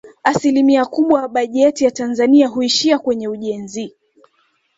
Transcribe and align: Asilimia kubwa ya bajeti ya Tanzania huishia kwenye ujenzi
Asilimia 0.23 0.85
kubwa 0.85 1.21
ya 1.21 1.27
bajeti 1.27 1.83
ya 1.85 1.91
Tanzania 1.91 2.47
huishia 2.47 2.99
kwenye 2.99 3.27
ujenzi 3.27 3.95